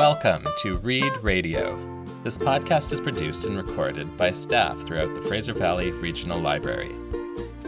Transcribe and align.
Welcome 0.00 0.46
to 0.62 0.78
Read 0.78 1.12
Radio. 1.18 1.78
This 2.24 2.38
podcast 2.38 2.90
is 2.90 3.02
produced 3.02 3.44
and 3.44 3.54
recorded 3.54 4.16
by 4.16 4.30
staff 4.30 4.80
throughout 4.80 5.14
the 5.14 5.20
Fraser 5.20 5.52
Valley 5.52 5.90
Regional 5.90 6.40
Library. 6.40 6.94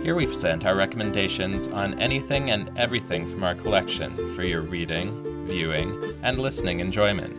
Here 0.02 0.14
we 0.14 0.26
present 0.26 0.64
our 0.64 0.74
recommendations 0.74 1.68
on 1.68 2.00
anything 2.00 2.50
and 2.50 2.70
everything 2.78 3.28
from 3.28 3.44
our 3.44 3.54
collection 3.54 4.34
for 4.34 4.44
your 4.44 4.62
reading, 4.62 5.46
viewing, 5.46 6.02
and 6.22 6.38
listening 6.38 6.80
enjoyment. 6.80 7.38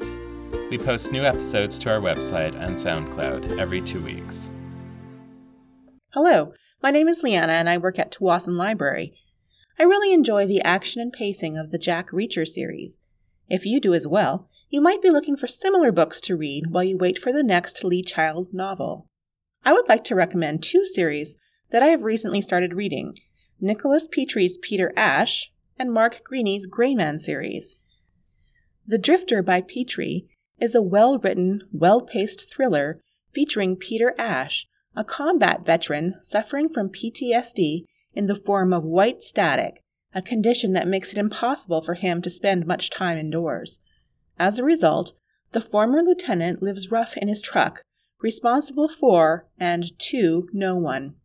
We 0.70 0.78
post 0.78 1.12
new 1.12 1.23
episodes 1.23 1.80
to 1.80 1.91
our 1.91 2.00
website 2.00 2.54
and 2.54 2.75
SoundCloud 2.75 3.57
every 3.57 3.82
two 3.82 4.04
weeks. 4.04 4.52
Hello, 6.14 6.54
my 6.84 6.91
name 6.91 7.07
is 7.07 7.23
Leanna 7.23 7.54
and 7.54 7.68
I 7.68 7.80
work 7.80 7.98
at 7.98 8.12
Tsawwassen 8.12 8.57
Library. 8.57 9.16
I 9.80 9.86
really 9.86 10.14
enjoy 10.14 10.46
the 10.46 10.62
action 10.62 11.02
and 11.02 11.12
pacing 11.12 11.57
of 11.57 11.71
the 11.71 11.80
Jack 11.80 12.12
Reacher 12.12 12.48
series. 12.48 13.00
If 13.50 13.66
you 13.66 13.80
do 13.80 13.96
as 13.96 14.07
well, 14.07 14.50
you 14.73 14.82
might 14.82 15.04
be 15.04 15.12
looking 15.12 15.38
for 15.38 15.45
similar 15.45 15.91
books 15.91 16.20
to 16.20 16.36
read 16.36 16.72
while 16.72 16.84
you 16.84 16.98
wait 16.98 17.20
for 17.20 17.32
the 17.32 17.44
next 17.44 17.84
Lee 17.84 18.02
Child 18.02 18.55
novel. 18.55 19.08
I 19.63 19.72
would 19.72 19.88
like 19.88 20.04
to 20.05 20.16
recommend 20.16 20.63
two 20.63 20.84
series 20.84 21.36
that 21.70 21.84
I 21.84 21.90
have 21.90 22.02
recently 22.02 22.41
started 22.41 22.73
reading 22.73 23.13
Nicholas 23.62 24.08
Petrie's 24.08 24.58
Peter 24.58 24.91
Ash 24.98 25.52
and 25.77 25.94
Mark 25.94 26.22
Greaney's 26.27 26.66
Gray 26.66 26.96
Man 26.96 27.20
series. 27.20 27.76
The 28.88 28.98
Drifter 28.98 29.44
by 29.44 29.62
Petrie 29.62 30.27
is 30.59 30.74
a 30.74 30.82
well 30.82 31.20
written, 31.20 31.62
well 31.71 32.02
paced 32.02 32.52
thriller 32.52 32.98
featuring 33.32 33.76
Peter 33.76 34.16
Ash, 34.18 34.66
a 34.96 35.04
combat 35.04 35.63
veteran 35.63 36.16
suffering 36.24 36.68
from 36.68 36.90
PTSD 36.90 37.84
in 38.16 38.26
the 38.26 38.34
form 38.34 38.74
of 38.74 38.84
white 38.84 39.21
static, 39.21 39.84
a 40.16 40.21
condition 40.24 40.74
that 40.74 40.88
makes 40.88 41.13
it 41.13 41.20
impossible 41.20 41.84
for 41.84 41.94
him 41.94 42.24
to 42.24 42.30
spend 42.32 42.66
much 42.66 42.90
time 42.90 43.20
indoors. 43.20 43.80
As 44.38 44.60
a 44.60 44.64
result, 44.64 45.14
the 45.52 45.62
former 45.62 46.02
lieutenant 46.02 46.62
lives 46.62 46.91
rough 46.91 47.16
in 47.18 47.27
his 47.27 47.41
truck, 47.41 47.84
responsible 48.21 48.88
for 48.88 49.48
and 49.60 49.98
to 49.99 50.49
no 50.52 50.76
one. 50.77 51.16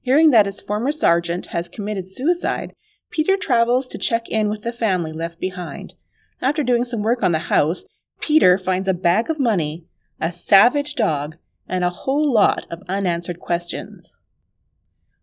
Hearing 0.00 0.30
that 0.30 0.46
his 0.46 0.60
former 0.60 0.92
sergeant 0.92 1.46
has 1.46 1.68
committed 1.68 2.08
suicide, 2.08 2.72
Peter 3.10 3.36
travels 3.36 3.88
to 3.88 3.98
check 3.98 4.28
in 4.28 4.48
with 4.48 4.62
the 4.62 4.72
family 4.72 5.12
left 5.12 5.40
behind. 5.40 5.94
After 6.40 6.62
doing 6.62 6.84
some 6.84 7.02
work 7.02 7.22
on 7.22 7.32
the 7.32 7.38
house, 7.40 7.84
Peter 8.20 8.58
finds 8.58 8.88
a 8.88 8.94
bag 8.94 9.30
of 9.30 9.38
money, 9.38 9.86
a 10.20 10.32
savage 10.32 10.94
dog, 10.94 11.36
and 11.68 11.84
a 11.84 11.90
whole 11.90 12.30
lot 12.30 12.66
of 12.70 12.82
unanswered 12.88 13.40
questions. 13.40 14.16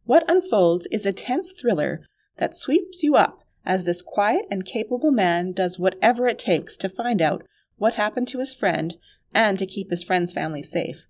What 0.06 0.30
unfolds 0.30 0.88
is 0.91 1.06
a 1.06 1.14
tense 1.14 1.52
thriller 1.52 2.06
that 2.38 2.56
sweeps 2.56 3.02
you 3.03 3.16
up 3.16 3.44
as 3.66 3.83
this 3.83 4.02
quiet 4.02 4.45
and 4.52 4.66
capable 4.66 5.11
man 5.11 5.52
does 5.52 5.80
whatever 5.80 6.27
it 6.27 6.39
takes 6.39 6.77
to 6.77 6.89
find 6.89 7.21
out 7.21 7.44
what 7.77 7.95
happened 7.95 8.27
to 8.27 8.39
his 8.39 8.53
friend 8.53 8.95
and 9.33 9.59
to 9.59 9.66
keep 9.66 9.89
his 9.89 10.03
friend's 10.03 10.33
family 10.33 10.63
safe. 10.63 11.05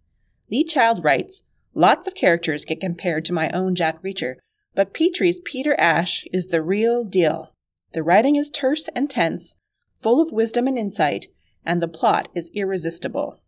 Lee 0.50 0.64
Child 0.64 1.03
writes, 1.03 1.44
Lots 1.73 2.08
of 2.08 2.16
characters 2.16 2.66
get 2.66 2.80
compared 2.80 3.25
to 3.25 3.34
my 3.34 3.50
own 3.50 3.75
Jack 3.75 4.02
Reacher, 4.02 4.36
but 4.73 4.94
Petrie's 4.94 5.39
Peter 5.39 5.75
Ash 5.80 6.25
is 6.31 6.47
the 6.47 6.62
real 6.62 7.03
deal. 7.03 7.52
The 7.94 8.03
writing 8.03 8.36
is 8.36 8.50
terse 8.50 8.88
and 8.95 9.09
tense, 9.09 9.56
full 9.94 10.22
of 10.22 10.31
wisdom 10.31 10.67
and 10.67 10.78
insight, 10.78 11.28
and 11.66 11.81
the 11.81 11.88
plot 11.88 12.30
is 12.34 12.52
irresistible. 12.53 13.42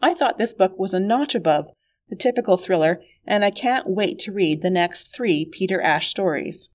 I 0.00 0.14
thought 0.14 0.38
this 0.38 0.54
book 0.54 0.78
was 0.78 0.94
a 0.94 1.00
notch 1.00 1.34
above 1.34 1.68
the 2.08 2.16
typical 2.16 2.56
thriller, 2.56 3.00
and 3.26 3.44
I 3.44 3.50
can't 3.50 3.88
wait 3.88 4.18
to 4.20 4.32
read 4.32 4.60
the 4.60 4.70
next 4.70 5.14
three 5.14 5.44
Peter 5.44 5.80
Ash 5.80 6.08
stories. 6.08 6.68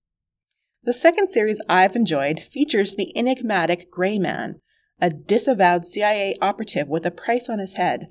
The 0.82 0.94
second 0.94 1.28
series 1.28 1.60
I've 1.68 1.98
enjoyed 1.98 2.40
features 2.40 2.96
the 2.96 3.16
enigmatic 3.16 3.92
Gray 3.92 4.18
Man, 4.18 4.62
a 5.02 5.10
disavowed 5.10 5.86
CIA 5.86 6.38
operative 6.42 6.88
with 6.88 7.06
a 7.06 7.12
price 7.12 7.50
on 7.50 7.60
his 7.60 7.74
head. 7.74 8.08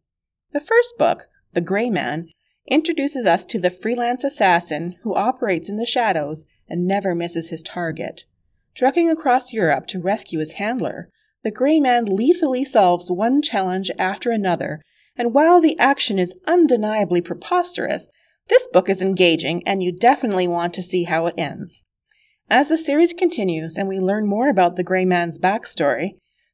The 0.52 0.60
first 0.60 0.98
book, 0.98 1.28
The 1.54 1.62
Gray 1.62 1.88
Man, 1.88 2.28
introduces 2.70 3.24
us 3.24 3.46
to 3.46 3.58
the 3.58 3.70
freelance 3.70 4.22
assassin 4.22 4.96
who 5.02 5.14
operates 5.14 5.70
in 5.70 5.78
the 5.78 5.86
shadows 5.86 6.44
and 6.68 6.86
never 6.86 7.14
misses 7.14 7.48
his 7.48 7.62
target. 7.62 8.24
Trucking 8.74 9.08
across 9.08 9.54
Europe 9.54 9.86
to 9.86 9.98
rescue 9.98 10.38
his 10.38 10.52
handler, 10.52 11.08
the 11.42 11.50
Gray 11.50 11.80
Man 11.80 12.04
lethally 12.04 12.66
solves 12.66 13.10
one 13.10 13.40
challenge 13.40 13.90
after 13.98 14.30
another, 14.30 14.82
and 15.16 15.32
while 15.32 15.62
the 15.62 15.78
action 15.78 16.18
is 16.18 16.38
undeniably 16.46 17.22
preposterous, 17.22 18.10
this 18.48 18.68
book 18.72 18.90
is 18.90 19.00
engaging 19.00 19.66
and 19.66 19.82
you 19.82 19.90
definitely 19.90 20.46
want 20.46 20.74
to 20.74 20.82
see 20.82 21.04
how 21.04 21.26
it 21.26 21.34
ends. 21.38 21.82
As 22.50 22.68
the 22.68 22.78
series 22.78 23.12
continues 23.12 23.76
and 23.76 23.88
we 23.88 23.98
learn 23.98 24.26
more 24.26 24.48
about 24.48 24.76
the 24.76 24.84
Gray 24.84 25.04
Man's 25.04 25.38
backstory, 25.38 26.12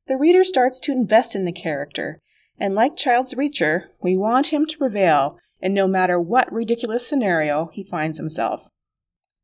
the 0.08 0.16
reader 0.16 0.42
starts 0.42 0.80
to 0.80 0.92
invest 0.92 1.36
in 1.36 1.44
the 1.44 1.52
character, 1.52 2.20
and 2.58 2.74
like 2.74 2.96
Child's 2.96 3.34
Reacher, 3.34 3.84
we 4.02 4.16
want 4.16 4.48
him 4.48 4.66
to 4.66 4.78
prevail 4.78 5.38
in 5.60 5.72
no 5.72 5.86
matter 5.86 6.20
what 6.20 6.52
ridiculous 6.52 7.06
scenario 7.06 7.70
he 7.72 7.84
finds 7.84 8.18
himself. 8.18 8.66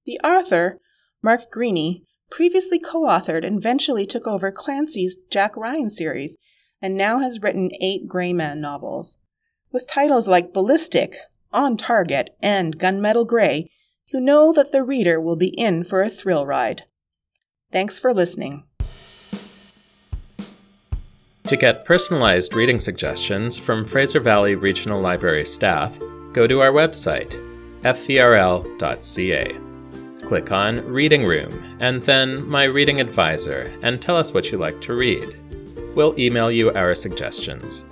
The 0.06 0.18
author, 0.24 0.78
Mark 1.22 1.52
Greaney, 1.54 2.02
previously 2.32 2.80
co 2.80 3.02
authored 3.02 3.46
and 3.46 3.58
eventually 3.58 4.04
took 4.04 4.26
over 4.26 4.50
Clancy's 4.50 5.16
Jack 5.30 5.56
Ryan 5.56 5.88
series 5.88 6.36
and 6.82 6.96
now 6.96 7.20
has 7.20 7.40
written 7.40 7.70
eight 7.80 8.08
Gray 8.08 8.32
Man 8.32 8.60
novels. 8.60 9.18
With 9.70 9.86
titles 9.86 10.26
like 10.26 10.52
Ballistic, 10.52 11.16
On 11.52 11.76
Target, 11.76 12.30
and 12.42 12.76
Gunmetal 12.76 13.26
Gray, 13.26 13.70
you 14.12 14.20
know 14.20 14.52
that 14.52 14.72
the 14.72 14.82
reader 14.82 15.20
will 15.20 15.36
be 15.36 15.48
in 15.48 15.84
for 15.84 16.02
a 16.02 16.10
thrill 16.10 16.44
ride. 16.46 16.84
Thanks 17.72 17.98
for 17.98 18.12
listening. 18.12 18.64
To 21.44 21.56
get 21.56 21.84
personalized 21.84 22.54
reading 22.54 22.78
suggestions 22.80 23.58
from 23.58 23.84
Fraser 23.84 24.20
Valley 24.20 24.54
Regional 24.54 25.00
Library 25.00 25.44
staff, 25.44 25.98
go 26.32 26.46
to 26.46 26.60
our 26.60 26.70
website, 26.70 27.30
fvrl.ca. 27.82 29.56
Click 30.26 30.52
on 30.52 30.86
Reading 30.86 31.24
Room 31.24 31.76
and 31.80 32.02
then 32.02 32.48
My 32.48 32.64
Reading 32.64 33.00
Advisor 33.00 33.72
and 33.82 34.00
tell 34.00 34.16
us 34.16 34.32
what 34.32 34.52
you 34.52 34.58
like 34.58 34.80
to 34.82 34.94
read. 34.94 35.26
We'll 35.96 36.18
email 36.20 36.52
you 36.52 36.70
our 36.72 36.94
suggestions. 36.94 37.84